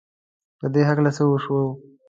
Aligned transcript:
په 0.59 0.65
دې 0.73 0.81
هلک 0.87 1.07
څه 1.17 1.23
وشوو؟! 1.27 1.65